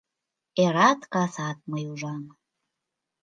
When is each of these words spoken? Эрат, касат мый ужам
Эрат, 0.63 1.01
касат 1.13 1.57
мый 1.71 1.85
ужам 1.93 2.23